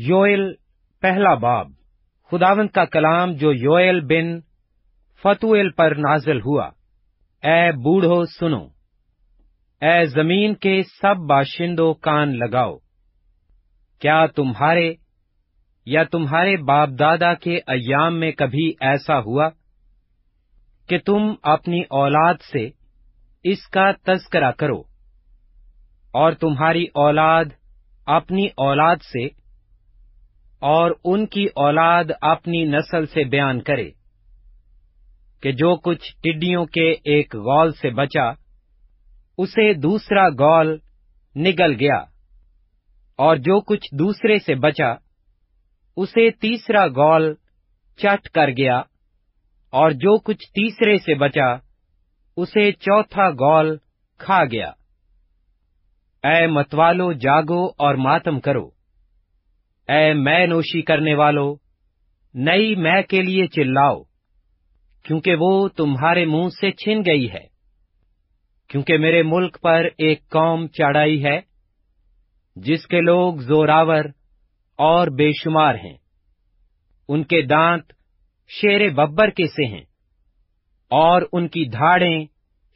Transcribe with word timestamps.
یوئل، 0.00 0.52
پہلا 1.00 1.34
باب۔ 1.34 1.68
خداوند 2.30 2.68
کا 2.68 2.84
کلام 2.84 3.32
جو 3.32 3.52
یوئل 3.52 4.00
بن 4.00 4.40
فتوئل 5.22 5.70
پر 5.70 5.94
نازل 5.94 6.40
ہوا۔ 6.40 6.70
اے 7.42 7.72
بوڑھو، 7.72 8.24
سنو۔ 8.24 8.66
اے 9.80 10.04
زمین 10.04 10.54
کے 10.54 10.82
سب 10.82 11.16
باشندوں 11.28 11.94
کان 11.94 12.38
لگاؤ۔ 12.38 12.76
کیا 13.98 14.26
تمہارے 14.26 14.94
یا 15.86 16.04
تمہارے 16.04 16.56
باپ 16.56 16.88
دادا 16.98 17.34
کے 17.34 17.56
ایام 17.56 18.20
میں 18.20 18.32
کبھی 18.32 18.72
ایسا 18.80 19.20
ہوا 19.20 19.48
کہ 20.88 20.98
تم 20.98 21.34
اپنی 21.42 21.80
اولاد 21.80 22.34
سے 22.52 22.68
اس 23.44 23.66
کا 23.66 23.92
تذکرہ 23.92 24.50
کرو 24.50 24.80
اور 26.10 26.32
تمہاری 26.32 26.86
اولاد 26.94 27.44
اپنی 28.06 28.46
اولاد 28.56 28.96
سے 28.96 29.47
اور 30.62 30.90
ان 31.04 31.26
کی 31.26 31.46
اولاد 31.56 32.04
اپنی 32.20 32.64
نسل 32.64 33.06
سے 33.06 33.24
بیان 33.24 33.60
کرے 33.60 33.90
کہ 35.42 35.52
جو 35.52 35.76
کچھ 35.76 36.14
ٹڈیوں 36.20 36.64
کے 36.66 36.90
ایک 37.04 37.36
غول 37.36 37.72
سے 37.72 37.90
بچا، 37.90 38.30
اسے 39.38 39.72
دوسرا 39.72 40.28
گول 40.28 40.76
نگل 41.36 41.74
گیا، 41.80 41.98
اور 43.18 43.36
جو 43.36 43.60
کچھ 43.60 43.88
دوسرے 43.94 44.38
سے 44.38 44.54
بچا، 44.54 44.92
اسے 45.96 46.30
تیسرا 46.30 46.86
گول 46.86 47.34
چٹ 47.98 48.28
کر 48.28 48.50
گیا، 48.50 48.78
اور 49.72 49.90
جو 49.90 50.18
کچھ 50.18 50.46
تیسرے 50.48 50.96
سے 50.96 51.14
بچا، 51.14 51.52
اسے 52.36 52.72
چوتھا 52.72 53.30
گول 53.30 53.76
کھا 54.20 54.44
گیا۔ 54.44 54.70
اے 56.24 56.46
متوالو، 56.46 57.12
جاگو 57.12 57.64
اور 57.78 57.94
ماتم 57.94 58.40
کرو۔ 58.40 58.77
اے 59.88 60.12
میں 60.12 60.46
نوشی 60.46 60.82
کرنے 60.82 61.14
والو، 61.14 61.56
نئی 62.34 62.74
میں 62.74 63.02
کے 63.02 63.22
لیے 63.22 63.46
چلاؤ، 63.46 64.02
کیونکہ 65.04 65.34
وہ 65.38 65.68
تمہارے 65.68 66.24
منہ 66.24 66.48
سے 66.60 66.70
چھن 66.72 67.00
گئی 67.06 67.30
ہے۔ 67.32 67.46
کیونکہ 68.68 68.98
میرے 68.98 69.22
ملک 69.22 69.60
پر 69.62 69.88
ایک 69.98 70.28
قوم 70.28 70.66
چڑھائی 70.66 71.24
ہے، 71.24 71.40
جس 72.56 72.86
کے 72.86 73.00
لوگ 73.00 73.34
زوراور 73.36 74.04
اور 74.78 75.08
بے 75.08 75.30
شمار 75.32 75.74
ہیں۔ 75.74 75.96
ان 77.08 77.22
کے 77.24 77.42
دانت 77.42 77.92
شیر 78.50 78.88
ببر 78.88 79.30
کے 79.30 79.46
سے 79.46 79.66
ہیں، 79.66 79.84
اور 80.90 81.22
ان 81.32 81.48
کی 81.48 81.64
دھاڑیں 81.64 82.24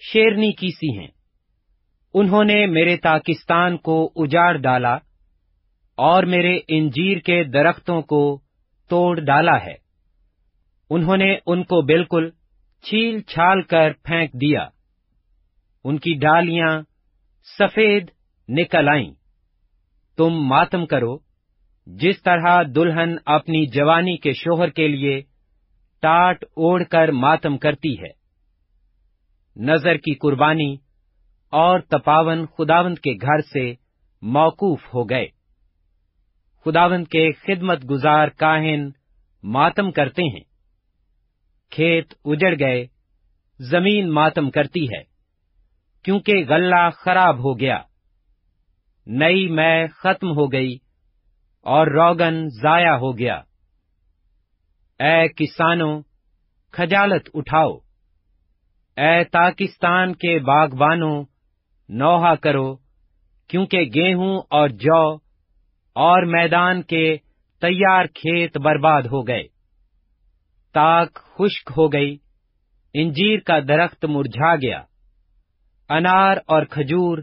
شیرنی 0.02 0.52
کی 0.52 0.70
سی 0.70 0.98
ہیں۔ 0.98 1.08
انہوں 2.14 2.44
نے 2.44 2.66
میرے 2.66 2.96
پاکستان 3.02 3.76
کو 3.76 4.12
اجاڑ 4.16 4.56
ڈالا۔ 4.56 4.98
اور 5.96 6.22
میرے 6.22 6.58
انجیر 6.68 7.18
کے 7.18 7.44
درختوں 7.44 8.02
کو 8.02 8.40
توڑ 8.88 9.20
ڈالا 9.20 9.64
ہے۔ 9.64 9.74
انہوں 10.90 11.16
نے 11.16 11.36
ان 11.46 11.62
کو 11.62 11.82
بالکل 11.82 12.30
چھیل 12.82 13.20
چھال 13.22 13.62
کر 13.62 13.92
پھینک 13.92 14.32
دیا۔ 14.32 14.68
ان 15.84 15.98
کی 15.98 16.14
ڈالیاں 16.14 16.82
سفید 17.58 18.10
نکل 18.48 18.88
آئیں۔ 18.88 19.12
تم 20.16 20.30
ماتم 20.30 20.86
کرو۔ 20.86 21.18
جس 21.86 22.22
طرح 22.22 22.62
دلہن 22.74 23.16
اپنی 23.26 23.66
جوانی 23.66 24.16
کے 24.16 24.32
شوہر 24.32 24.68
کے 24.68 24.88
لیے 24.88 25.22
ٹاٹ 26.00 26.44
اوڑھ 26.44 26.84
کر 26.90 27.12
ماتم 27.12 27.58
کرتی 27.58 28.00
ہے۔ 28.00 28.22
نظر 29.56 29.96
کی 29.96 30.14
قربانی 30.14 30.76
اور 31.50 31.80
تپاون 31.80 32.46
خداوند 32.46 32.98
کے 32.98 33.12
گھر 33.12 33.40
سے 33.40 33.74
موقوف 34.22 34.94
ہو 34.94 35.10
گئے۔ 35.10 35.41
خداوند 36.64 37.04
کے 37.04 37.32
خدمت 37.32 37.90
گزار 37.90 38.28
کاہن 38.28 38.90
ماتم 39.42 39.90
کرتے 39.90 40.22
ہیں۔ 40.22 40.44
کھیت 41.70 42.14
اجڑ 42.24 42.54
گئے، 42.58 42.86
زمین 43.58 44.10
ماتم 44.10 44.50
کرتی 44.50 44.84
ہے۔ 44.84 45.02
کیونکہ 46.04 46.32
غلہ 46.48 46.90
خراب 46.92 47.38
ہو 47.38 47.60
گیا۔ 47.60 47.78
نئی 49.06 49.48
میں 49.48 49.86
ختم 49.86 50.30
ہو 50.30 50.52
گئی 50.52 50.76
اور 51.60 51.86
روگن 51.86 52.48
ضائع 52.48 52.96
ہو 52.96 53.18
گیا۔ 53.18 53.40
اے 55.00 55.28
کسانوں 55.28 56.02
کھجالت 56.72 57.30
اٹھاؤ۔ 57.34 57.78
اے 58.96 59.24
پاکستان 59.24 60.14
کے 60.14 60.38
باغبانوں 60.38 61.24
نوحہ 61.88 62.34
کرو، 62.34 62.76
کیونکہ 63.48 63.78
گیہوں 63.78 64.38
اور 64.50 64.68
جو 64.68 65.16
اور 65.94 66.22
میدان 66.22 66.82
کے 66.82 67.16
تیار 67.60 68.04
کھیت 68.04 68.58
برباد 68.58 69.02
ہو 69.02 69.28
گئے۔ 69.28 69.42
تاک 70.74 71.14
خشک 71.14 71.70
ہو 71.76 71.92
گئی، 71.92 72.16
انجیر 72.94 73.40
کا 73.40 73.58
درخت 73.68 74.04
مرجھا 74.04 74.56
گیا۔ 74.56 74.82
انار 75.88 76.36
اور 76.46 76.62
کھجور 76.62 77.18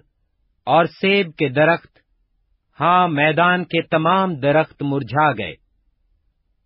اور 0.66 0.86
سیب 0.86 1.36
کے 1.36 1.50
درخت 1.50 2.00
ہاں 2.80 3.08
میدان 3.08 3.64
کے 3.64 3.82
تمام 3.82 4.36
درخت 4.36 4.84
مرجھا 4.84 5.32
گئے۔ 5.32 5.56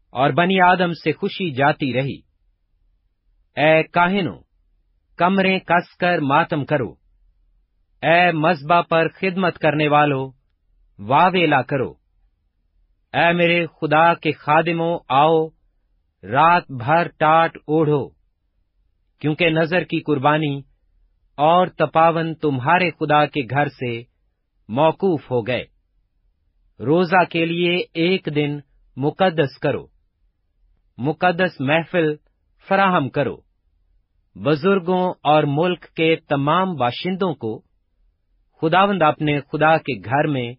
اور 0.09 0.29
بنی 0.29 0.59
آدم 0.59 0.93
سے 0.93 1.11
خوشی 1.11 1.51
جاتی 1.51 1.93
رہی۔ 1.93 2.17
اے 3.55 3.83
کاہنوں، 3.83 4.39
کمریں 5.17 5.59
کس 5.59 5.97
کر 5.97 6.19
ماتم 6.19 6.65
کرو۔ 6.65 6.91
اے 8.01 8.31
مذبح 8.31 8.81
پر 8.81 9.07
خدمت 9.07 9.57
کرنے 9.57 9.87
والو 9.87 10.42
واویلا 10.99 11.61
کرو۔ 11.61 11.93
اے 13.13 13.33
میرے 13.33 13.65
خدا 13.65 14.13
کے 14.13 14.31
خادموں، 14.31 14.99
آؤ، 15.09 15.47
رات 16.23 16.63
بھر 16.71 17.07
ٹاٹ 17.07 17.57
اوڑھو۔ 17.57 18.09
کیونکہ 19.19 19.49
نظر 19.49 19.83
کی 19.83 19.99
قربانی 19.99 20.61
اور 21.35 21.67
تپاون 21.67 22.35
تمہارے 22.35 22.91
خدا 22.91 23.25
کے 23.25 23.41
گھر 23.49 23.67
سے 23.67 24.01
موقوف 24.67 25.31
ہو 25.31 25.47
گئے۔ 25.47 25.65
روزہ 26.79 27.23
کے 27.29 27.45
لیے 27.45 27.83
ایک 27.93 28.27
دن 28.35 28.59
مقدس 28.97 29.59
کرو۔ 29.59 29.87
مقدس 30.97 31.61
محفل 31.61 32.15
فراہم 32.67 33.09
کرو۔ 33.09 33.37
بزرگوں 34.35 35.13
اور 35.23 35.43
ملک 35.47 35.81
کے 35.81 36.15
تمام 36.15 36.75
باشندوں 36.75 37.33
کو، 37.33 37.61
خداوند 38.61 39.01
اپنے 39.01 39.39
خدا 39.39 39.77
کے 39.77 39.99
گھر 40.05 40.27
میں 40.27 40.53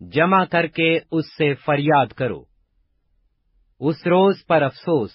جمع 0.00 0.44
کر 0.44 0.66
کے 0.66 0.98
اس 1.10 1.24
سے 1.38 1.54
فریاد 1.54 2.06
کرو۔ 2.06 2.44
اس 3.80 4.06
روز 4.06 4.46
پر 4.48 4.62
افسوس، 4.62 5.10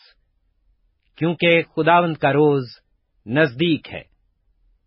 کیونکہ 1.15 1.61
خداوند 1.63 2.17
کا 2.17 2.33
روز 2.33 2.63
نزدیک 3.25 3.93
ہے۔ 3.93 4.01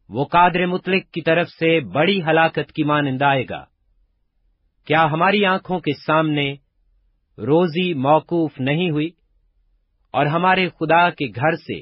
وہ 0.08 0.24
قادر 0.24 0.66
مطلق 0.66 1.10
کی 1.12 1.20
طرف 1.20 1.48
سے 1.48 1.80
بڑی 1.80 2.22
ہلاکت 2.22 2.72
کی 2.72 2.84
مانند 2.84 3.22
آئے 3.22 3.44
گا۔ 3.50 3.64
کیا 4.84 5.04
ہماری 5.04 5.44
آنکھوں 5.44 5.80
کے 5.80 5.92
سامنے 6.06 6.52
روزی 7.38 7.94
موقوف 7.94 8.60
نہیں 8.60 8.90
ہوئی؟ 8.90 9.10
اور 10.10 10.26
ہمارے 10.26 10.68
خدا 10.68 11.10
کے 11.10 11.26
گھر 11.26 11.56
سے 11.56 11.80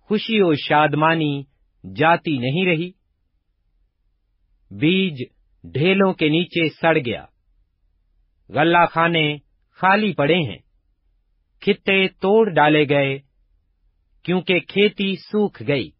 خوشی 0.00 0.40
و 0.40 0.54
شادمانی 0.54 1.42
جاتی 1.96 2.38
نہیں 2.38 2.66
رہی؟ 2.66 2.90
بیج 4.70 5.22
ڈھیلوں 5.64 6.12
کے 6.12 6.28
نیچے 6.28 6.68
سڑ 6.68 6.98
گیا۔ 7.06 7.24
غلہ 8.48 8.86
خانے 8.90 9.36
خالی 9.70 10.12
پڑے 10.12 10.36
ہیں۔ 10.36 10.58
کھتے 11.60 12.08
توڑ 12.08 12.50
ڈالے 12.50 12.88
گئے 12.88 13.18
کیونکہ 14.22 14.60
کھیتی 14.60 15.16
سوکھ 15.16 15.62
گئی۔ 15.68 15.90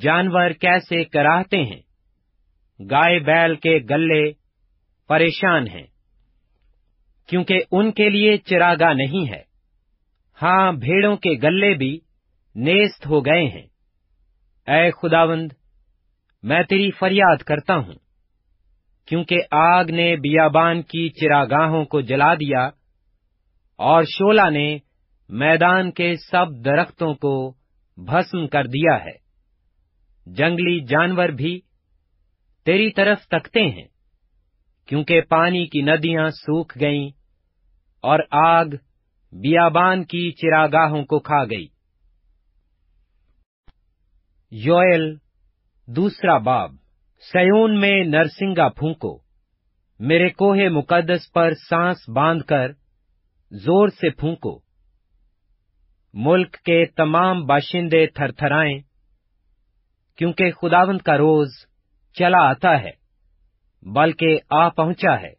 جانور 0.00 0.50
کیسے 0.50 1.04
کراہتے 1.04 1.56
ہیں؟ 1.56 1.80
گائے 2.90 3.18
بیل 3.18 3.56
کے 3.56 3.78
گلے 3.90 4.32
پریشان 5.08 5.66
ہیں 5.68 5.86
کیونکہ 7.26 7.60
ان 7.70 7.92
کے 7.92 8.10
لیے 8.10 8.36
چراگا 8.38 8.92
نہیں 8.92 9.30
ہے۔ 9.30 9.42
ہاں 10.42 10.72
بھیڑوں 10.72 11.16
کے 11.16 11.30
گلے 11.30 11.74
بھی 11.74 11.98
نیست 12.54 13.06
ہو 13.06 13.20
گئے 13.20 13.44
ہیں۔ 13.46 13.66
اے 14.70 14.90
خداوند، 14.90 15.52
میں 16.42 16.62
تیری 16.62 16.90
فریاد 16.90 17.36
کرتا 17.36 17.76
ہوں۔ 17.76 18.09
کیونکہ 19.10 19.36
آگ 19.50 19.84
نے 19.84 20.16
بیابان 20.16 20.82
کی 20.82 21.08
چراگاہوں 21.08 21.84
کو 21.84 22.00
جلا 22.00 22.34
دیا 22.34 22.66
اور 23.76 24.02
شولا 24.02 24.48
نے 24.48 24.78
میدان 25.28 25.90
کے 25.90 26.16
سب 26.16 26.64
درختوں 26.64 27.14
کو 27.14 27.54
بھسم 27.96 28.46
کر 28.46 28.66
دیا 28.66 29.04
ہے۔ 29.04 29.16
جنگلی 30.26 30.80
جانور 30.80 31.28
بھی 31.28 31.60
تیری 32.64 32.90
طرف 32.90 33.18
تکتے 33.20 33.62
ہیں۔ 33.62 33.88
کیونکہ 34.86 35.20
پانی 35.20 35.66
کی 35.66 35.82
ندیاں 35.82 36.28
سوکھ 36.28 36.78
گئیں 36.80 37.08
اور 38.00 38.18
آگ 38.30 38.66
بیابان 39.32 40.04
کی 40.04 40.32
چراگاہوں 40.32 41.04
کو 41.04 41.18
کھا 41.18 41.44
گئی۔ 41.44 41.66
یوئل، 44.50 45.14
دوسرا 45.86 46.38
باب۔ 46.38 46.79
سیون 47.20 47.80
میں 47.80 48.04
نرسنگا 48.04 48.68
پھونکو۔ 48.68 49.18
میرے 49.98 50.28
کوہ 50.28 50.56
مقدس 50.70 51.32
پر 51.32 51.50
سانس 51.70 52.08
باندھ 52.08 52.44
کر 52.44 52.72
زور 53.50 53.88
سے 53.88 54.10
پھونکو۔ 54.10 54.60
ملک 56.14 56.52
کے 56.52 56.86
تمام 56.86 57.46
باشندے 57.46 58.06
تھر 58.06 58.32
تھرائیں 58.32 58.78
کیونکہ 60.16 60.50
خداوند 60.50 60.98
کا 60.98 61.18
روز 61.18 61.48
چلا 62.12 62.38
آتا 62.38 62.80
ہے، 62.80 62.90
بلکہ 63.82 64.38
آ 64.50 64.68
پہنچا 64.68 65.20
ہے۔ 65.20 65.32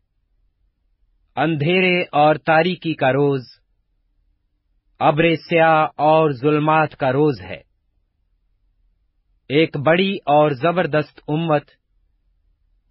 اندھیرے 1.36 2.02
اور 2.02 2.36
تاریکی 2.36 2.94
کا 2.94 3.14
روز، 3.14 3.42
ابر 5.00 5.36
سیاہ 5.50 5.88
اور 5.98 6.32
ظلمات 6.32 6.96
کا 6.96 7.12
روز 7.12 7.42
ہے۔ 7.42 7.71
ایک 9.52 9.78
بڑی 9.78 10.16
اور 10.16 10.52
زبردست 10.52 11.20
امت، 11.28 11.66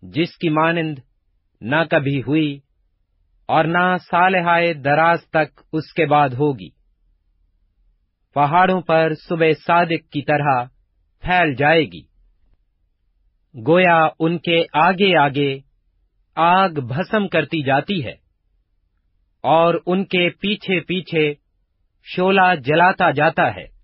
جس 0.03 0.37
کی 0.37 0.49
مانند 0.49 0.99
نہ 1.61 1.77
کبھی 1.91 2.21
ہوئی 2.21 2.59
اور 3.47 3.65
نہ 3.65 3.97
صالحائے 4.11 4.75
دراز 4.75 5.25
تک 5.27 5.61
اس 5.73 5.93
کے 5.93 6.07
بعد 6.07 6.29
ہوگی۔ 6.29 6.69
پہاڑوں 8.35 8.81
پر 8.81 9.15
صبح 9.29 9.47
صادق 9.67 10.13
کی 10.13 10.23
طرح 10.23 10.65
پھیل 11.23 11.55
جائے 11.55 11.83
گی۔ 11.83 12.03
گویا 13.67 14.09
ان 14.19 14.39
کے 14.39 14.65
آگے 14.73 15.17
آگے 15.17 15.59
آگ 16.35 16.69
بھسم 16.69 17.29
کرتی 17.29 17.63
جاتی 17.63 18.05
ہے 18.05 18.15
اور 19.43 19.75
ان 19.87 20.05
کے 20.05 20.31
پیچھے 20.31 20.81
پیچھے 20.81 21.35
شولا 22.05 22.55
جلاتا 22.55 23.11
جاتا 23.11 23.55
ہے۔ 23.55 23.80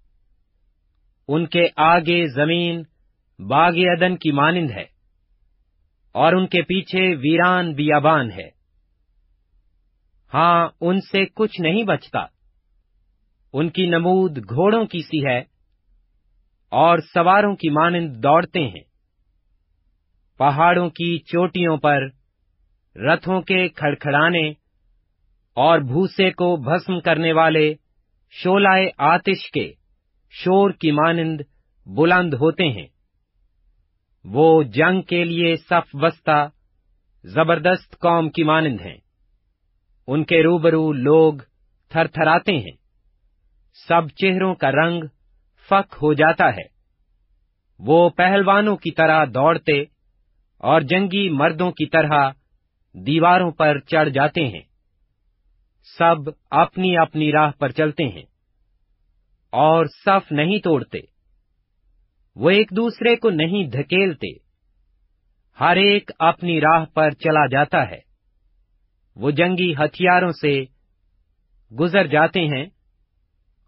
ان 1.28 1.46
کے 1.46 1.68
آگے 1.76 2.26
زمین 2.26 2.82
باغ 3.38 3.72
ادن 3.76 4.16
کی 4.16 4.32
مانند 4.32 4.70
ہے 4.70 4.84
اور 6.12 6.32
ان 6.32 6.46
کے 6.46 6.62
پیچھے 6.62 7.14
ویران 7.14 7.72
بیابان 7.72 8.30
ہے۔ 8.30 8.48
ہاں 10.34 10.68
ان 10.80 11.00
سے 11.00 11.26
کچھ 11.26 11.60
نہیں 11.60 11.82
بچتا۔ 11.82 12.18
ان 13.52 13.68
کی 13.68 13.86
نمود 13.86 14.38
گھوڑوں 14.38 14.84
کی 14.84 14.98
سی 14.98 15.26
ہے 15.26 15.38
اور 16.68 16.98
سواروں 16.98 17.56
کی 17.56 17.70
مانند 17.70 18.16
دوڑتے 18.16 18.60
ہیں۔ 18.60 18.84
پہاڑوں 20.38 20.90
کی 20.90 21.18
چوٹیوں 21.18 21.76
پر 21.76 22.02
رتھوں 22.96 23.40
کے 23.40 23.68
کھڑکھڑانے 23.68 24.50
اور 25.56 25.78
بھوسے 25.78 26.30
کو 26.30 26.56
بھسم 26.56 27.00
کرنے 27.00 27.32
والے 27.32 27.74
شولائے 28.30 28.90
آتش 28.98 29.50
کے 29.50 29.72
شور 30.30 30.70
کی 30.70 30.90
مانند 30.90 31.40
بلند 31.86 32.34
ہوتے 32.34 32.64
ہیں۔ 32.64 32.86
وہ 34.24 34.62
جنگ 34.62 35.02
کے 35.02 35.24
لیے 35.24 35.56
صف 35.56 35.96
بستہ 35.96 36.48
زبردست 37.24 37.98
قوم 37.98 38.30
کی 38.30 38.44
مانند 38.44 38.80
ہیں۔ 38.80 38.96
ان 40.06 40.24
کے 40.24 40.42
روبرو 40.42 40.92
لوگ 40.92 41.34
تھر 41.88 42.06
تھراتے 42.06 42.52
ہیں۔ 42.52 42.76
سب 43.88 44.08
چہروں 44.08 44.54
کا 44.54 44.70
رنگ 44.70 45.04
فک 45.68 45.94
ہو 46.02 46.12
جاتا 46.12 46.48
ہے۔ 46.56 46.76
وہ 47.78 48.10
پہلوانوں 48.10 48.76
کی 48.76 48.90
طرح 48.90 49.24
دوڑتے 49.24 49.80
اور 50.58 50.80
جنگی 50.80 51.28
مردوں 51.28 51.70
کی 51.70 51.86
طرح 51.86 52.30
دیواروں 52.92 53.50
پر 53.50 53.78
چڑھ 53.78 54.10
جاتے 54.10 54.46
ہیں۔ 54.46 54.62
سب 55.98 56.16
اپنی 56.50 56.96
اپنی 56.96 57.32
راہ 57.32 57.50
پر 57.50 57.68
چلتے 57.68 58.04
ہیں۔ 58.04 58.35
اور 59.56 59.86
صف 59.86 60.32
نہیں 60.32 60.58
توڑتے۔ 60.58 60.98
وہ 62.36 62.50
ایک 62.50 62.70
دوسرے 62.70 63.16
کو 63.16 63.30
نہیں 63.30 63.64
دھکیلتے۔ 63.70 64.32
ہر 65.60 65.76
ایک 65.76 66.10
اپنی 66.18 66.60
راہ 66.60 66.84
پر 66.84 67.10
چلا 67.10 67.46
جاتا 67.46 67.90
ہے۔ 67.90 67.98
وہ 69.16 69.30
جنگی 69.30 69.72
ہتھیاروں 69.72 70.32
سے 70.32 70.64
گزر 71.80 72.06
جاتے 72.06 72.40
ہیں 72.40 72.66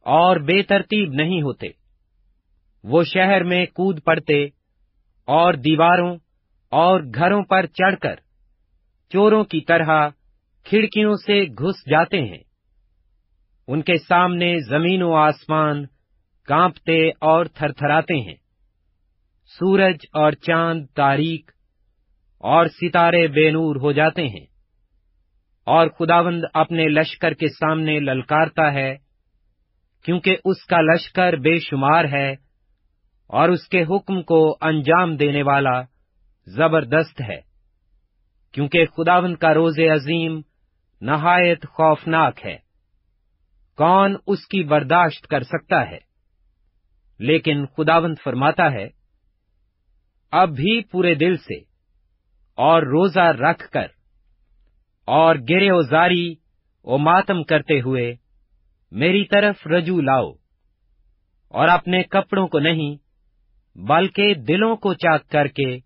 اور 0.00 0.36
بے 0.36 0.62
ترتیب 0.62 1.12
نہیں 1.12 1.42
ہوتے۔ 1.42 1.66
وہ 2.84 3.04
شہر 3.04 3.42
میں 3.42 3.66
کود 3.66 4.02
پڑتے 4.04 4.44
اور 5.24 5.54
دیواروں 5.54 6.16
اور 6.68 7.00
گھروں 7.14 7.42
پر 7.42 7.66
چڑھ 7.66 7.96
کر 8.00 8.14
چوروں 9.08 9.44
کی 9.44 9.60
طرح 9.60 10.08
کھڑکیوں 10.64 11.16
سے 11.16 11.44
گھس 11.44 11.90
جاتے 11.90 12.22
ہیں۔ 12.22 12.47
ان 13.68 13.82
کے 13.82 13.96
سامنے 14.08 14.58
زمین 14.68 15.02
و 15.02 15.14
آسمان 15.14 15.86
کانپتے 16.46 17.08
اور 17.08 17.44
تھر 17.44 17.72
تھراتے 17.72 18.14
ہیں۔ 18.14 18.34
سورج 19.58 19.96
اور 20.12 20.32
چاند 20.32 20.86
تاریخ 20.86 21.40
اور 22.38 22.66
ستارے 22.66 23.28
بے 23.28 23.50
نور 23.50 23.76
ہو 23.76 23.92
جاتے 23.92 24.28
ہیں۔ 24.28 24.46
اور 25.64 25.88
خداوند 25.88 26.44
اپنے 26.54 26.88
لشکر 26.88 27.34
کے 27.34 27.48
سامنے 27.48 28.00
للکارتا 28.00 28.72
ہے، 28.72 28.96
کیونکہ 30.04 30.36
اس 30.44 30.64
کا 30.64 30.80
لشکر 30.80 31.32
بے 31.32 31.58
شمار 31.58 32.04
ہے 32.04 32.30
اور 33.26 33.48
اس 33.48 33.68
کے 33.68 33.82
حکم 33.82 34.22
کو 34.22 34.56
انجام 34.60 35.16
دینے 35.16 35.42
والا 35.42 35.82
زبردست 36.46 37.20
ہے۔ 37.20 37.40
کیونکہ 38.52 38.86
خداوند 38.86 39.36
کا 39.36 39.54
روز 39.54 39.78
عظیم 39.78 40.40
نہایت 41.00 41.66
خوفناک 41.68 42.46
ہے۔ 42.46 42.67
کون 43.78 44.16
اس 44.26 44.46
کی 44.46 44.62
برداشت 44.62 45.26
کر 45.26 45.42
سکتا 45.42 45.80
ہے؟ 45.90 45.98
لیکن 47.20 47.64
خداوند 47.66 48.14
فرماتا 48.24 48.70
ہے، 48.72 48.86
اب 50.32 50.48
بھی 50.50 50.80
پورے 50.84 51.14
دل 51.14 51.36
سے 51.36 51.58
اور 52.58 52.82
روزہ 52.82 53.26
رکھ 53.40 53.68
کر 53.70 53.86
اور 55.08 55.36
گرے 55.50 55.68
اوزاری 55.70 56.34
و 56.84 56.98
ماتم 56.98 57.42
کرتے 57.42 57.80
ہوئے 57.80 58.14
میری 58.92 59.24
طرف 59.24 59.66
رجوع 59.66 60.00
لاؤ 60.02 60.30
اور 61.54 61.68
اپنے 61.68 62.02
کپڑوں 62.02 62.46
کو 62.48 62.58
نہیں، 62.58 62.96
بلکہ 63.76 64.34
دلوں 64.34 64.76
کو 64.76 64.94
چاک 64.94 65.28
کر 65.28 65.46
کے 65.46 65.78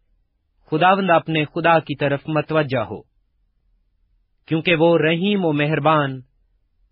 خداوند 0.73 1.11
اپنے 1.11 1.45
خدا 1.45 1.79
کی 1.79 1.97
طرف 1.97 2.21
متوجہ 2.29 2.85
ہو، 2.85 3.01
کیونکہ 4.49 4.75
وہ 4.75 4.97
رحیم 4.99 5.45
و 5.45 5.53
مہربان 5.53 6.21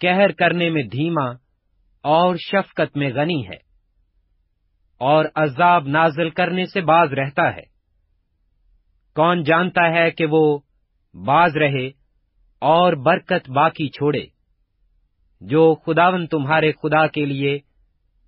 کہر 0.00 0.32
کرنے 0.32 0.70
میں 0.70 0.82
دھیما 0.82 1.30
اور 2.02 2.36
شفقت 2.36 2.96
میں 2.96 3.10
غنی 3.14 3.46
ہے 3.46 3.70
اور 4.98 5.24
عذاب 5.34 5.88
نازل 5.88 6.30
کرنے 6.30 6.66
سے 6.66 6.80
باز 6.80 7.12
رہتا 7.12 7.56
ہے۔ 7.56 7.62
کون 9.14 9.42
جانتا 9.42 9.90
ہے 9.90 10.10
کہ 10.10 10.26
وہ 10.30 10.58
باز 11.14 11.56
رہے 11.56 11.86
اور 12.58 12.92
برکت 12.92 13.50
باقی 13.50 13.88
چھوڑے؟ 13.88 14.26
جو 15.40 15.74
خداون 15.74 16.26
تمہارے 16.26 16.72
خدا 16.72 17.06
کے 17.06 17.24
لیے 17.24 17.58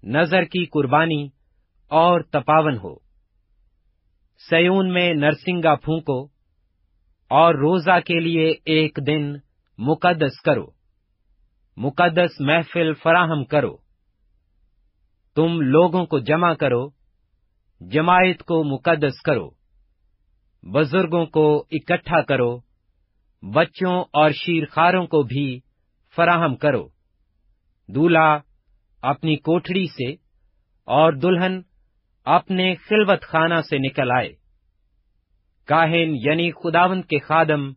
نظر 0.02 0.45
کی 0.45 0.64
قربانی 0.64 1.29
اور 1.88 2.21
تپاون 2.21 2.76
ہو۔ 2.76 2.95
سیون 4.50 4.93
میں 4.93 5.14
نرسنگا 5.14 5.75
پھونکو 5.75 6.25
اور 7.29 7.55
روزہ 7.55 8.00
کے 8.00 8.21
لیے 8.21 8.55
ایک 8.64 8.99
دن 9.07 9.35
مقدس 9.79 10.41
کرو۔ 10.45 10.82
مقدس 11.76 12.41
محفل 12.41 12.93
فراہم 12.95 13.45
کرو۔ 13.45 13.76
تم 15.37 15.61
لوگوں 15.61 16.07
کو 16.07 16.19
جمع 16.19 16.55
کرو، 16.55 16.88
جماعت 17.81 18.43
کو 18.43 18.64
مقدس 18.64 19.23
کرو، 19.23 19.50
بزرگوں 20.62 21.26
کو 21.26 21.64
اکٹھا 21.71 22.23
کرو، 22.23 22.61
بچوں 23.43 24.05
اور 24.12 24.31
شیرخاروں 24.31 25.07
کو 25.07 25.23
بھی 25.23 25.61
فراہم 26.17 26.57
کرو۔ 26.57 26.88
دولہا 27.88 28.38
اپنی 29.02 29.37
کوٹڑی 29.37 29.87
سے 29.87 30.12
اور 30.85 31.12
دلہن 31.12 31.61
اپنے 32.25 32.75
خلوت 32.75 33.23
خانہ 33.23 33.61
سے 33.71 33.79
نکل 33.79 34.11
آئے۔ 34.11 34.33
کاہن 35.64 36.14
یعنی 36.14 36.50
خداوند 36.50 37.05
کے 37.05 37.19
خادم، 37.19 37.73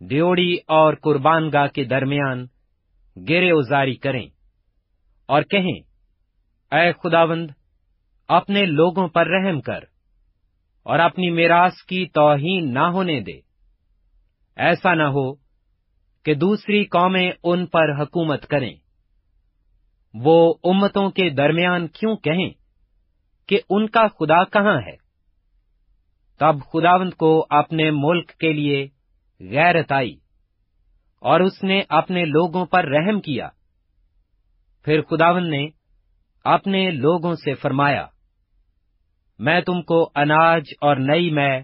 ڈیوڑی 0.00 0.54
اور 0.54 0.94
قربان 0.94 1.50
گاہ 1.52 1.66
کے 1.66 1.84
درمیان 1.84 2.46
گرے 3.28 3.50
ازاری 3.50 3.94
کریں 3.94 4.26
اور 5.26 5.42
کہیں، 5.42 5.80
اے 6.74 6.92
خداوند، 6.92 7.50
اپنے 8.28 8.64
لوگوں 8.64 9.08
پر 9.08 9.26
رحم 9.26 9.60
کر 9.60 9.80
اور 10.82 10.98
اپنی 10.98 11.30
میراث 11.30 11.74
کی 11.88 12.06
توہین 12.06 12.74
نہ 12.74 12.78
ہونے 12.78 13.20
دے۔ 13.20 13.40
ایسا 14.56 14.94
نہ 14.94 15.02
ہو 15.02 15.34
کہ 16.22 16.34
دوسری 16.34 16.84
قومیں 16.84 17.32
ان 17.44 17.66
پر 17.66 18.02
حکومت 18.02 18.46
کریں۔ 18.46 18.74
وہ 20.14 20.54
امتوں 20.64 21.10
کے 21.10 21.30
درمیان 21.30 21.88
کیوں 21.88 22.16
کہیں 22.16 22.50
کہ 23.48 23.60
ان 23.70 23.88
کا 23.88 24.08
خدا 24.08 24.44
کہاں 24.44 24.80
ہے؟ 24.86 24.96
تب 26.38 26.54
خداوند 26.72 27.12
کو 27.14 27.46
اپنے 27.50 27.90
ملک 27.90 28.28
کے 28.28 28.52
لیے 28.52 28.88
غیرت 29.40 29.92
آئی۔ 29.92 30.27
اور 31.22 31.40
اس 31.40 31.62
نے 31.64 31.80
اپنے 31.90 32.24
لوگوں 32.24 32.64
پر 32.66 32.88
رحم 32.88 33.20
کیا۔ 33.20 33.48
پھر 34.86 35.00
خداوند 35.02 35.48
نے 35.48 35.66
اپنے 36.44 36.90
لوگوں 36.90 37.34
سے 37.34 37.54
فرمایا، 37.54 38.06
میں 39.40 39.60
تم 39.60 39.80
کو 39.82 40.00
اناج 40.14 40.72
اور 40.80 40.96
نئی 41.02 41.30
میں 41.30 41.58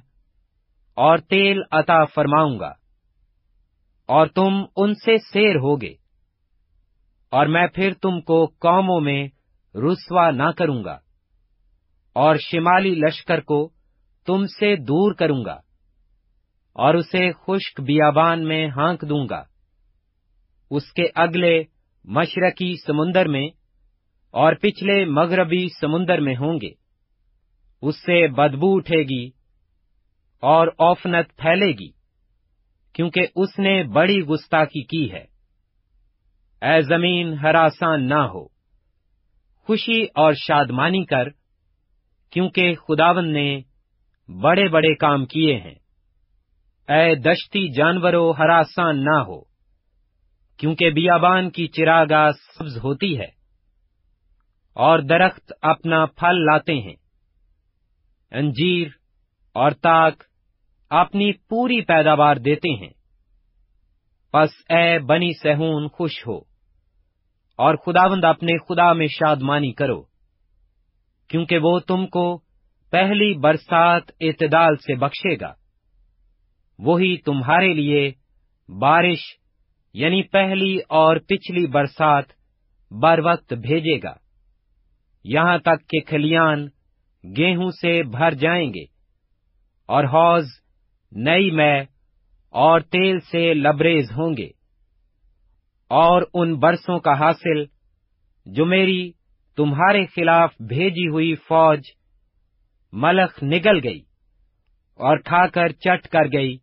اور 0.97 1.19
تیل 1.29 1.61
عطا 1.71 2.05
فرماؤں 2.05 2.59
گا، 2.61 2.73
اور 4.09 4.27
تم 4.27 4.63
ان 4.77 4.95
سے 4.95 5.17
سیر 5.33 5.57
ہوگے، 5.57 5.93
اور 7.33 7.47
میں 7.47 7.67
پھر 7.67 7.95
تم 8.03 8.21
کو 8.21 8.45
قوموں 8.61 9.01
میں 9.01 9.23
رسوا 9.75 10.31
نہ 10.31 10.51
کروں 10.59 10.83
گا، 10.85 10.99
اور 12.17 12.37
شمالی 12.43 12.95
لشکر 12.97 13.41
کو 13.43 13.69
تم 14.29 14.45
سے 14.51 14.75
دور 14.83 15.15
کروں 15.15 15.45
گا۔ 15.45 15.59
اور 16.75 16.95
اسے 16.95 17.33
خشک 17.33 17.81
بیابان 17.81 18.45
میں 18.45 18.69
ہانک 18.69 19.05
دوں 19.09 19.29
گا۔ 19.31 19.43
اس 20.71 20.93
کے 20.93 21.07
اگلے 21.15 21.63
مشرقی 22.05 22.75
سمندر 22.87 23.29
میں 23.29 23.49
اور 24.31 24.53
پچھلے 24.55 25.05
مغربی 25.05 25.69
سمندر 25.81 26.21
میں 26.21 26.37
ہوں 26.37 26.61
گے۔ 26.61 26.71
اس 27.83 27.97
سے 27.97 28.29
بدبو 28.29 28.77
اٹھے 28.77 29.03
گی 29.03 29.31
اور 30.41 30.67
اوفنت 30.67 31.37
پھیلے 31.37 31.73
گی، 31.73 31.91
کیونکہ 32.93 33.21
اس 33.37 33.59
نے 33.59 33.83
بڑی 33.83 34.21
گستاخی 34.21 34.83
کی 34.85 35.13
ہے۔ 35.13 35.25
اے 36.63 36.81
زمین، 36.81 37.33
ہراسان 37.33 38.09
نہ 38.09 38.15
ہو۔ 38.15 38.47
خوشی 39.67 40.03
اور 40.03 40.33
شادمانی 40.33 41.05
کر، 41.05 41.29
کیونکہ 42.31 42.75
خداون 42.75 43.33
نے 43.33 43.61
بڑے 44.29 44.69
بڑے 44.69 44.95
کام 44.95 45.27
کیے 45.27 45.59
ہیں۔ 45.59 45.84
اے 46.89 47.15
دشتی 47.15 47.73
جانوروں 47.73 48.33
ہراسان 48.39 49.05
نہ 49.05 49.17
ہو۔ 49.17 49.41
کیونکہ 50.57 50.91
بیابان 50.91 51.51
کی 51.51 51.67
چراگاہ 51.67 52.31
سبز 52.59 52.77
ہوتی 52.77 53.19
ہے 53.19 53.27
اور 54.73 54.99
درخت 54.99 55.53
اپنا 55.63 56.07
پھل 56.07 56.45
لاتے 56.45 56.75
ہیں۔ 56.75 56.95
انجیر 58.31 58.89
اور 59.53 59.71
تاک 59.71 60.23
اپنی 60.91 61.33
پوری 61.33 61.81
پیداوار 61.81 62.37
دیتے 62.37 62.75
ہیں۔ 62.75 62.93
پس 64.33 64.51
اے 64.69 64.99
بنی 64.99 65.33
سہون، 65.33 65.89
خوش 65.89 66.27
ہو 66.27 66.39
اور 67.57 67.75
خداوند 67.75 68.25
اپنے 68.25 68.59
خدا 68.59 68.93
میں 68.93 69.07
شادمانی 69.07 69.73
کرو، 69.73 70.03
کیونکہ 71.29 71.59
وہ 71.59 71.79
تم 71.79 72.07
کو 72.07 72.41
پہلی 72.91 73.39
برسات 73.39 74.03
اعتدال 74.21 74.77
سے 74.77 74.95
بخشے 74.95 75.41
گا۔ 75.41 75.64
وہی 76.79 77.17
تمہارے 77.17 77.75
لیے 77.75 78.13
بارش 78.69 79.19
یعنی 79.95 80.23
پہلی 80.23 80.79
اور 80.89 81.17
پچھلی 81.17 81.67
برسات 81.67 82.25
بر 82.91 83.21
وقت 83.25 83.53
بھیجے 83.53 84.03
گا۔ 84.03 84.15
یہاں 85.25 85.59
تک 85.59 85.89
کہ 85.89 86.01
کھلیان 86.01 86.67
گیہوں 87.37 87.71
سے 87.71 88.03
بھر 88.03 88.35
جائیں 88.35 88.75
گے 88.75 88.85
اور 89.87 90.05
حوض 90.05 90.47
نئی 91.13 91.51
میں 91.51 91.83
اور 92.51 92.81
تیل 92.81 93.21
سے 93.21 93.55
لبریز 93.55 94.11
ہوں 94.11 94.37
گے۔ 94.37 94.49
اور 95.89 96.23
ان 96.35 96.55
برسوں 96.55 96.99
کا 96.99 97.13
حاصل 97.21 97.65
جو 98.47 98.67
میری 98.67 99.13
تمہارے 99.57 100.07
خلاف 100.07 100.55
بھیجی 100.69 101.09
ہوئی 101.09 101.35
فوج 101.35 101.81
ملخ 102.93 103.43
نگل 103.43 103.81
گئی 103.85 104.01
اور 104.95 105.19
کھا 105.19 105.47
کر 105.47 105.69
چٹ 105.69 106.09
کر 106.09 106.27
گئی۔ 106.33 106.57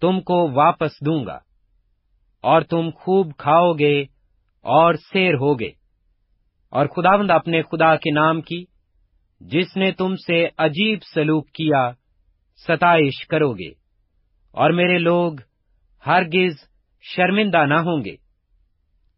تم 0.00 0.20
کو 0.20 0.50
واپس 0.50 1.06
دوں 1.06 1.26
گا۔ 1.26 1.38
اور 2.42 2.60
تم 2.60 2.90
خوب 2.96 3.32
کھاؤ 3.38 3.72
گے 3.72 4.02
اور 4.60 4.94
سیر 4.94 5.34
ہوگے۔ 5.34 5.70
اور 6.70 6.86
خداوند 6.86 7.30
اپنے 7.30 7.62
خدا 7.62 7.96
کے 7.96 8.10
نام 8.10 8.40
کی، 8.40 8.64
جس 9.40 9.76
نے 9.76 9.92
تم 9.92 10.16
سے 10.16 10.48
عجیب 10.58 10.98
سلوک 11.14 11.48
کیا، 11.48 11.90
ستائش 12.68 13.26
کرو 13.26 13.52
گے۔ 13.52 13.70
اور 14.50 14.70
میرے 14.70 14.98
لوگ 14.98 15.32
ہرگز 16.06 16.54
شرمندہ 17.00 17.66
نہ 17.66 17.74
ہوں 17.74 18.04
گے۔ 18.04 18.16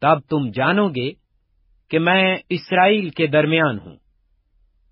تب 0.00 0.20
تم 0.20 0.50
جانو 0.50 0.88
گے 0.88 1.10
کہ 1.90 1.98
میں 1.98 2.38
اسرائیل 2.48 3.10
کے 3.10 3.26
درمیان 3.26 3.78
ہوں، 3.78 3.96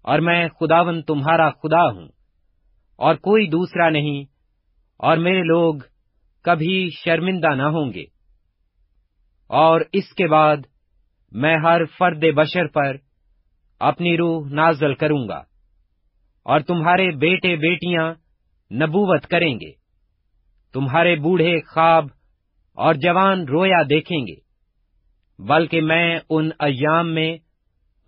اور 0.02 0.18
میں 0.18 0.48
خداون 0.48 1.02
تمہارا 1.02 1.50
خدا 1.50 1.90
ہوں، 1.90 2.08
اور 2.96 3.14
کوئی 3.14 3.48
دوسرا 3.48 3.90
نہیں 3.90 4.37
اور 4.98 5.16
میرے 5.16 5.42
لوگ 5.42 5.74
کبھی 6.42 6.90
شرمندہ 7.04 7.54
نہ 7.54 7.62
ہوں 7.62 7.92
گے۔ 7.92 8.04
اور 9.46 9.80
اس 9.92 10.12
کے 10.12 10.26
بعد 10.26 10.56
میں 11.32 11.56
ہر 11.64 11.80
فرد 11.98 12.24
بشر 12.36 12.66
پر 12.66 12.96
اپنی 13.80 14.16
روح 14.16 14.48
نازل 14.50 14.94
کروں 14.94 15.28
گا 15.28 15.42
اور 16.42 16.60
تمہارے 16.60 17.10
بیٹے 17.10 17.56
بیٹیاں 17.56 18.14
نبوت 18.74 19.26
کریں 19.26 19.60
گے۔ 19.60 19.72
تمہارے 20.72 21.16
بوڑھے 21.16 21.60
خواب 21.60 22.06
اور 22.74 22.94
جوان 22.94 23.48
رویا 23.48 23.82
دیکھیں 23.90 24.26
گے۔ 24.26 24.48
بلکہ 25.38 25.80
میں 25.80 26.18
ان 26.30 26.50
ایام 26.58 27.14
میں 27.14 27.36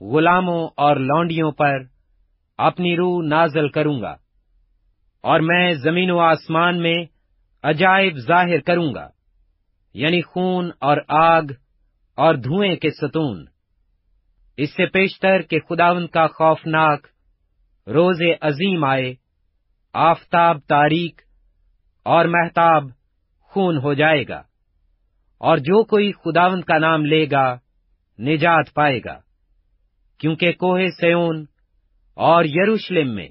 غلاموں 0.03 0.69
اور 0.77 0.97
لونڈیوں 0.97 1.53
پر 1.53 1.79
اپنی 2.59 2.97
روح 2.97 3.23
نازل 3.27 3.69
کروں 3.69 4.03
گا۔ 4.03 4.17
اور 5.25 5.41
میں 5.41 5.73
زمین 5.75 6.11
و 6.11 6.19
آسمان 6.19 6.81
میں 6.83 6.97
عجائب 7.65 8.19
ظاہر 8.19 8.61
کروں 8.61 8.93
گا 8.95 9.09
یعنی 9.95 10.21
خون 10.23 10.71
اور 10.81 10.97
آگ 11.09 11.53
اور 12.19 12.35
دھوئیں 12.35 12.75
کے 12.77 12.91
ستون۔ 12.91 13.45
اس 14.59 14.75
سے 14.77 14.87
پیشتر 14.87 15.43
کہ 15.43 15.59
خداون 15.61 16.07
کا 16.07 16.27
خوفناک 16.27 17.07
روز 17.87 18.21
عظیم 18.41 18.85
آئے، 18.85 19.13
آفتاب 19.95 20.59
تاریخ 20.69 21.23
اور 22.07 22.25
محتاب 22.27 22.85
خون 23.53 23.77
ہو 23.77 23.95
جائے 23.95 24.27
گا، 24.29 24.43
اور 25.41 25.59
جو 25.59 25.83
کوئی 25.85 26.11
خداون 26.15 26.61
کا 26.63 26.79
نام 26.79 27.05
لے 27.05 27.25
گا، 27.31 27.47
نجات 28.19 28.73
پائے 28.75 28.99
گا، 29.05 29.19
کیونکہ 30.21 30.53
کوہ 30.53 30.81
سیون 31.01 31.45
اور 32.17 32.45
یروشلم 32.45 33.15
میں 33.15 33.29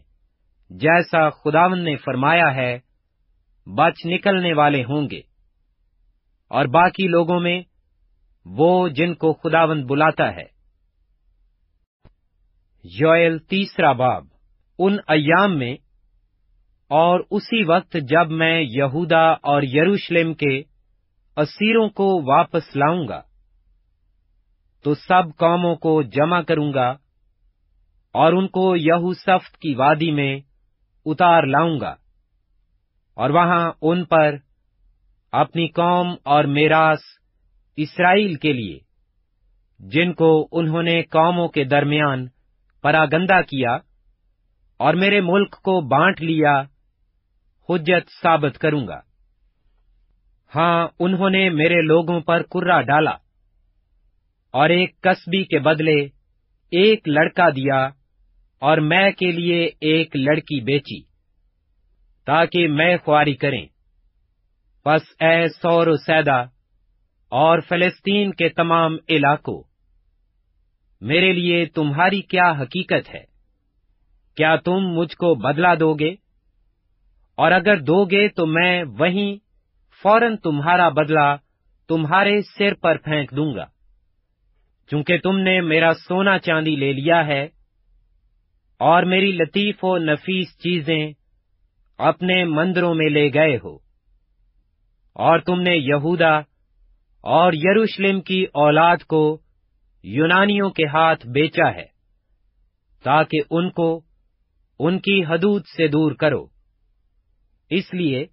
جیسا 0.70 1.30
خداون 1.30 1.84
نے 1.84 1.96
فرمایا 1.96 2.56
ہے، 2.56 2.80
بچ 3.66 4.06
نکلنے 4.06 4.54
والے 4.54 4.84
ہوں 4.84 5.10
گے۔ 5.10 5.22
اور 6.50 6.66
باقی 6.66 7.08
لوگوں 7.08 7.40
میں 7.40 7.62
وہ 8.46 8.88
جن 8.88 9.14
کو 9.14 9.34
خداون 9.34 9.86
بلاتا 9.86 10.36
ہے۔ 10.36 10.60
یوئل 12.84 13.40
تیسرا 13.40 13.92
باب۔ 13.92 14.26
ان 14.80 14.98
ایام 15.08 15.60
میں 15.60 15.74
اور 16.88 17.20
اسی 17.32 17.64
وقت 17.64 17.98
جب 18.10 18.32
میں 18.32 18.62
یہودا 18.62 19.32
اور 19.32 19.62
یروشلم 19.62 20.34
کے 20.34 20.60
اسیروں 21.38 21.90
کو 21.90 22.22
واپس 22.24 22.76
لاؤں 22.76 23.08
گا، 23.08 23.22
تو 24.84 24.96
سب 24.96 25.24
قوموں 25.38 25.76
کو 25.76 26.02
جمع 26.02 26.42
کروں 26.42 26.74
گا 26.74 26.90
اور 28.12 28.34
ان 28.34 28.48
کو 28.48 28.76
یہو 28.76 29.14
سفت 29.14 29.58
کی 29.58 29.76
وادی 29.76 30.12
میں 30.12 30.49
اتار 31.06 31.44
لاؤں 31.44 31.80
گا۔ 31.80 31.96
اور 33.14 33.30
وہاں 33.30 33.72
ان 33.82 34.06
پر 34.06 34.36
اپنی 35.32 35.68
قوم 35.68 36.16
اور 36.24 36.44
میراث 36.44 37.00
اسرائیل 37.76 38.36
کے 38.36 38.54
لیے، 38.54 38.80
جن 39.80 40.14
کو 40.14 40.48
انہوں 40.52 40.84
نے 40.84 41.04
قوموں 41.04 41.48
کے 41.48 41.64
درمیان 41.64 42.28
پراگندہ 42.82 43.42
کیا 43.50 43.78
اور 44.78 44.94
میرے 44.94 45.22
ملک 45.22 45.52
کو 45.52 45.82
بانٹ 45.82 46.22
لیا، 46.22 46.62
حجت 47.70 48.22
ثابت 48.22 48.58
کروں 48.58 48.88
گا۔ 48.88 49.00
ہاں 50.56 50.88
انہوں 51.00 51.30
نے 51.30 51.50
میرے 51.50 51.82
لوگوں 51.82 52.22
پر 52.22 52.42
کرا 52.42 52.82
ڈالا 52.82 53.16
اور 54.52 54.70
ایک 54.70 55.02
کسبی 55.02 55.44
کے 55.44 55.60
بدلے 55.60 56.04
ایک 56.72 57.08
لڑکا 57.08 57.50
دیا۔ 57.50 57.90
اور 58.60 58.78
میں 58.78 59.12
کے 59.12 59.32
لیے 59.32 59.70
ایک 59.82 60.16
لڑکی 60.16 60.62
بیچی، 60.62 61.02
تاکہ 62.26 62.68
میں 62.68 62.98
خواری 62.98 63.34
کریں۔ 63.34 63.66
پس 64.84 65.02
اے 65.20 65.50
سور 65.50 65.88
و 65.88 65.98
سیدا 65.98 66.40
اور 67.30 67.60
فلسطین 67.60 68.32
کے 68.32 68.50
تمام 68.50 68.98
علاقوں، 69.10 69.64
میرے 71.02 71.34
لیے 71.34 71.66
تمہاری 71.66 72.22
کیا 72.22 72.52
حقیقت 72.52 73.16
ہے؟ 73.16 73.24
کیا 74.36 74.56
تم 74.56 74.80
مجھ 74.80 75.16
کو 75.16 75.36
بدلا 75.36 75.74
دو 75.80 75.94
گے؟ 75.94 76.16
اور 77.36 77.52
اگر 77.52 77.80
دو 77.80 78.06
گے 78.06 78.28
تو 78.28 78.46
میں 78.46 78.84
وہیں 79.00 79.36
فوراً 80.04 80.36
تمہارا 80.38 80.90
بدلہ 80.90 81.36
تمہارے 81.88 82.42
سر 82.42 82.74
پر 82.74 82.98
پھینک 82.98 83.32
دوں 83.32 83.56
گا۔ 83.56 83.66
چونکہ 84.92 85.18
تم 85.18 85.38
نے 85.38 85.62
میرا 85.62 85.94
سونا 86.08 86.40
چاندی 86.40 86.76
لے 86.76 86.94
لیا 86.94 87.28
ہے 87.28 87.48
اور 88.80 89.04
میری 89.04 89.32
لطیف 89.32 89.84
و 89.84 89.98
نفیس 89.98 90.58
چیزیں 90.58 91.12
اپنے 91.98 92.44
مندروں 92.46 92.94
میں 92.96 93.10
لے 93.10 93.34
گئے 93.34 93.58
ہو۔ 93.64 93.76
اور 95.16 95.40
تم 95.40 95.62
نے 95.62 95.76
یہودا 95.76 96.38
اور 97.24 97.54
یروشلم 97.54 98.22
کی 98.22 98.46
اولاد 98.54 98.98
کو 98.98 99.40
یونانیوں 100.04 100.70
کے 100.70 100.86
ہاتھ 100.88 101.28
بیچا 101.28 101.74
ہے 101.76 101.86
تاکہ 103.04 103.38
ان 103.52 103.70
کو 103.70 104.02
ان 104.80 105.00
کی 105.00 105.26
حدود 105.26 105.62
سے 105.78 105.88
دور 105.88 106.12
کرو۔ 106.12 106.46
اس 107.70 107.94
لیے 107.94 108.26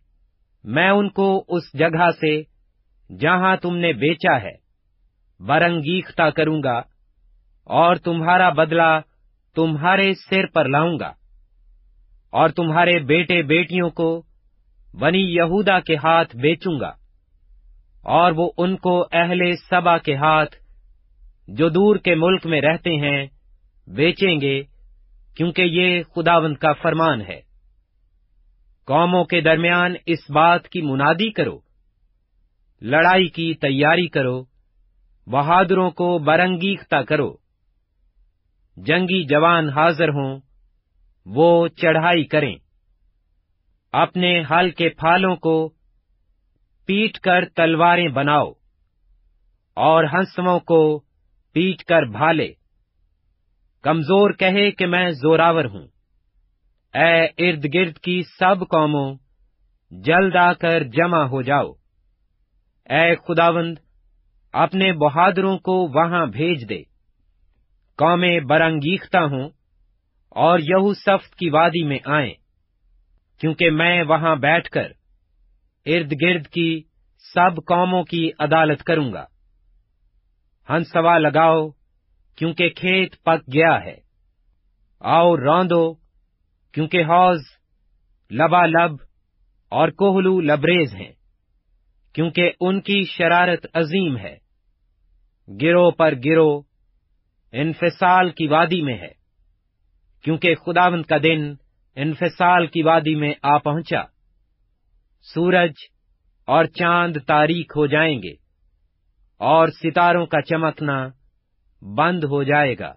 میں 0.65 0.91
ان 0.91 1.09
کو 1.09 1.45
اس 1.49 1.79
جگہ 1.79 2.11
سے 2.21 2.43
جہاں 3.19 3.57
تم 3.57 3.77
نے 3.77 3.93
بیچا 3.93 4.43
ہے 4.43 4.55
برنگیختہ 5.41 6.31
کروں 6.31 6.63
گا 6.63 6.79
اور 7.65 7.97
تمہارا 7.97 8.49
بدلہ 8.51 9.01
تمہارے 9.57 10.15
سر 10.15 10.47
پر 10.47 10.69
لاؤں 10.69 10.99
گا۔ 11.01 11.13
اور 12.31 12.49
تمہارے 12.49 12.99
بیٹے 12.99 13.43
بیٹیوں 13.43 13.91
کو 13.91 14.23
بنی 15.01 15.19
یہودا 15.19 15.81
کے 15.81 15.97
ہاتھ 15.97 16.37
بیچوں 16.37 16.81
گا۔ 16.81 16.93
اور 18.03 18.33
وہ 18.37 18.51
ان 18.59 18.77
کو 18.77 19.07
اہل 19.13 19.57
سبا 19.71 19.99
کے 19.99 20.17
ہاتھ 20.17 20.57
جو 21.49 21.69
دور 21.69 21.97
کے 21.97 22.15
ملک 22.15 22.47
میں 22.47 22.61
رہتے 22.61 22.91
ہیں 22.91 23.27
بیچیں 23.87 24.41
گے، 24.41 24.63
کیونکہ 25.37 25.63
یہ 25.63 26.03
خداوند 26.03 26.57
کا 26.57 26.73
فرمان 26.73 27.21
ہے۔ 27.21 27.41
قوموں 28.87 29.25
کے 29.25 29.41
درمیان 29.41 29.95
اس 30.07 30.31
بات 30.31 30.69
کی 30.69 30.83
منادی 30.83 31.31
کرو۔ 31.31 31.59
لڑائی 32.83 33.29
کی 33.29 33.55
تیاری 33.55 34.09
کرو۔ 34.09 34.45
بہادروں 35.27 35.91
کو 35.91 36.19
برنگیختہ 36.19 36.97
کرو۔ 36.97 37.46
جنگی 38.77 39.25
جوان 39.25 39.69
حاضر 39.69 40.09
ہوں، 40.09 40.41
وہ 41.27 41.69
چڑھائی 41.69 42.25
کریں۔ 42.25 42.57
اپنے 43.93 44.43
ہل 44.51 44.71
کے 44.71 44.89
پھالوں 44.89 45.37
کو 45.37 45.73
پیٹ 46.87 47.19
کر 47.19 47.45
تلواریں 47.45 48.09
بناؤ 48.09 48.53
اور 49.75 50.05
ہنسوں 50.05 50.61
کو 50.61 51.03
پیٹ 51.53 51.85
کر 51.85 52.03
بھالے۔ 52.03 52.53
کمزور 53.83 54.31
کہے 54.31 54.71
کہ 54.71 54.87
میں 54.87 55.11
زوراور 55.11 55.65
ہوں۔ 55.65 55.87
اے 56.95 57.25
ارد 57.25 57.67
گرد 57.75 57.99
کی 57.99 58.23
سب 58.39 58.61
قوموں، 58.61 59.15
جلد 59.91 60.37
آ 60.37 60.53
کر 60.53 60.83
جمع 60.83 61.23
ہو 61.25 61.43
جاؤ۔ 61.43 61.73
اے 62.85 63.15
خداوند، 63.17 63.79
اپنے 64.53 64.93
بہادروں 64.93 65.59
کو 65.59 65.73
وہاں 65.73 66.27
بھیج 66.27 66.69
دے۔ 66.69 66.96
قومیں 67.97 68.41
برنگیختہ 68.41 69.19
ہوں 69.19 69.51
اور 70.29 70.59
یہو 70.59 70.95
سفت 70.95 71.35
کی 71.35 71.51
وادی 71.51 71.85
میں 71.85 71.99
آئیں، 72.05 72.35
کیونکہ 73.41 73.71
میں 73.71 74.03
وہاں 74.03 74.37
بیٹھ 74.37 74.71
کر 74.71 74.93
ارد 75.87 76.13
گرد 76.23 76.47
کی 76.47 76.83
سب 77.35 77.57
قوموں 77.57 78.05
کی 78.05 78.31
عدالت 78.39 78.83
کروں 78.83 79.13
گا۔ 79.13 79.25
ہنسوا 80.69 81.19
لگاؤ، 81.19 81.69
کیونکہ 82.37 82.69
کھیت 82.69 83.23
پک 83.23 83.55
گیا 83.55 83.85
ہے۔ 83.85 83.97
آؤ 85.01 85.37
روندو 85.37 85.95
کیونکہ 86.73 87.03
حوض 87.03 87.41
لبا 88.31 88.67
لب 88.67 88.97
اور 89.69 89.89
کوہلو 89.89 90.41
لبریز 90.41 90.95
ہیں، 90.95 91.13
کیونکہ 92.13 92.51
ان 92.61 92.81
کی 92.81 93.03
شرارت 93.05 93.67
عظیم 93.75 94.17
ہے۔ 94.17 94.37
گرو 95.49 95.91
پر 95.91 96.15
گرو 96.25 96.76
انفصال 97.59 98.31
کی 98.31 98.47
وادی 98.47 98.83
میں 98.83 98.99
ہے۔ 98.99 99.13
کیونکہ 100.23 100.55
خداوند 100.55 101.05
کا 101.05 101.17
دن 101.23 101.55
انفصال 101.95 102.67
کی 102.67 102.83
وادی 102.83 103.15
میں 103.15 103.35
آ 103.43 103.59
پہنچا۔ 103.59 104.03
سورج 105.35 105.73
اور 106.47 106.65
چاند 106.65 107.17
تاریخ 107.27 107.67
ہو 107.77 107.87
جائیں 107.87 108.19
گے 108.19 108.33
اور 109.39 109.69
ستاروں 109.69 110.27
کا 110.27 110.41
چمکنا 110.41 111.09
بند 111.83 112.25
ہو 112.25 112.43
جائے 112.43 112.79
گا۔ 112.79 112.93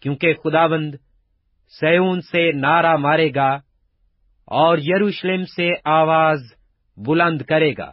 کیونکہ 0.00 0.34
خداوند 0.44 0.94
سیون 1.80 2.20
سے 2.20 2.52
نعرہ 2.52 2.96
مارے 2.96 3.34
گا 3.34 3.50
اور 4.46 4.78
یروشلم 4.78 5.44
سے 5.44 5.72
آواز 5.84 6.40
بلند 6.96 7.42
کرے 7.42 7.72
گا 7.78 7.92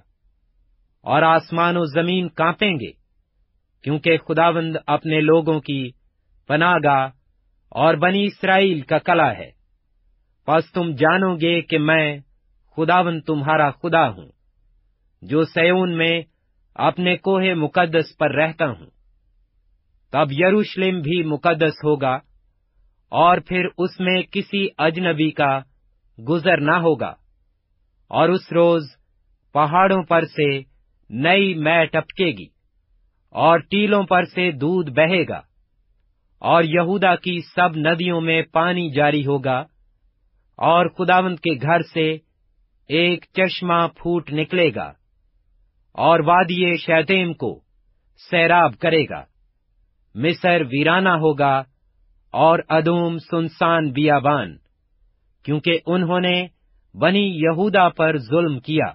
اور 1.01 1.21
آسمان 1.21 1.77
و 1.77 1.85
زمین 1.85 2.29
کانپیں 2.29 2.73
گے۔ 2.73 2.98
کیونکہ 3.83 4.17
خداوند 4.17 4.75
اپنے 4.87 5.21
لوگوں 5.21 5.59
کی 5.59 5.89
پناہ 6.47 6.73
گاہ 6.83 7.07
اور 7.69 7.93
بنی 7.93 8.25
اسرائیل 8.25 8.81
کا 8.81 8.97
کلا 8.97 9.31
ہے۔ 9.37 9.51
پس 10.45 10.71
تم 10.71 10.91
جانو 10.91 11.35
گے 11.35 11.61
کہ 11.61 11.77
میں 11.77 12.17
خداوند 12.77 13.21
تمہارا 13.21 13.71
خدا 13.71 14.09
ہوں، 14.09 14.29
جو 15.21 15.43
سیون 15.43 15.97
میں 15.97 16.21
اپنے 16.75 17.17
کوہ 17.17 17.53
مقدس 17.55 18.17
پر 18.17 18.35
رہتا 18.35 18.69
ہوں۔ 18.69 18.87
تب 20.11 20.31
یروشلم 20.31 21.01
بھی 21.01 21.23
مقدس 21.23 21.83
ہوگا 21.83 22.13
اور 23.09 23.37
پھر 23.37 23.65
اس 23.77 23.99
میں 23.99 24.21
کسی 24.31 24.67
اجنبی 24.77 25.31
کا 25.31 25.59
گزر 26.29 26.57
نہ 26.57 26.71
ہوگا۔ 26.71 27.13
اور 28.07 28.29
اس 28.29 28.51
روز 28.51 28.83
پہاڑوں 29.53 30.03
پر 30.03 30.25
سے 30.25 30.59
نئی 31.09 31.53
میں 31.53 31.85
ٹپکے 31.85 32.25
گی۔ 32.25 32.58
اور 33.35 33.59
ٹیلوں 33.71 34.03
پر 34.03 34.25
سے 34.25 34.49
دودھ 34.51 34.89
بہے 34.91 35.23
گا، 35.27 35.41
اور 36.41 36.63
یہودا 36.63 37.15
کی 37.15 37.39
سب 37.45 37.77
ندیوں 37.77 38.21
میں 38.21 38.41
پانی 38.51 38.89
جاری 38.89 39.25
ہوگا، 39.25 39.57
اور 40.59 40.89
خداوند 40.89 41.39
کے 41.39 41.53
گھر 41.61 41.81
سے 41.93 42.09
ایک 42.89 43.25
چشمہ 43.33 43.85
پھوٹ 43.97 44.31
نکلے 44.33 44.69
گا، 44.75 44.91
اور 45.95 46.19
وادی 46.19 46.75
شیتیم 46.77 47.33
کو 47.33 47.59
سیراب 48.21 48.77
کرے 48.79 49.03
گا۔ 49.09 49.23
مصر 50.15 50.61
ویرانہ 50.71 51.09
ہوگا 51.17 51.55
اور 52.33 52.59
ادوم 52.69 53.17
سنسان 53.21 53.91
بیابان، 53.91 54.55
کیونکہ 55.45 55.79
انہوں 55.85 56.19
نے 56.19 56.35
بنی 56.95 57.25
یہودا 57.37 57.87
پر 57.89 58.17
ظلم 58.21 58.59
کیا۔ 58.59 58.91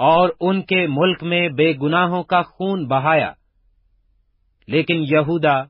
اور 0.00 0.28
ان 0.40 0.62
کے 0.62 0.86
ملک 0.86 1.22
میں 1.22 1.48
بے 1.48 1.72
گناہوں 1.82 2.22
کا 2.22 2.42
خون 2.42 2.86
بہایا۔ 2.86 3.32
لیکن 4.66 4.94
یہودا 4.98 5.62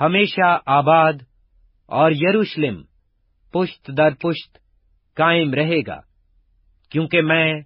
ہمیشہ 0.00 0.58
آباد 0.66 1.12
اور 1.86 2.10
یروشلم 2.10 2.82
پشت 3.52 3.90
در 3.96 4.14
پشت 4.14 4.58
قائم 5.14 5.54
رہے 5.54 5.80
گا، 5.86 6.00
کیونکہ 6.90 7.22
میں 7.22 7.60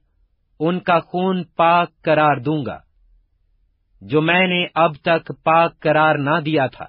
ان 0.60 0.80
کا 0.80 0.98
خون 1.00 1.44
پاک 1.44 1.88
قرار 2.02 2.36
دوں 2.36 2.66
گا، 2.66 2.78
جو 4.00 4.20
میں 4.20 4.46
نے 4.46 4.66
اب 4.74 4.94
تک 4.94 5.32
پاک 5.44 5.78
قرار 5.80 6.14
نہ 6.14 6.40
دیا 6.40 6.66
تھا، 6.66 6.86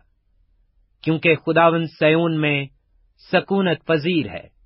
کیونکہ 1.03 1.35
خداون 1.35 1.85
سیون 1.99 2.41
میں 2.41 2.65
سکونت 3.31 3.85
پذیر 3.85 4.29
ہے۔ 4.29 4.60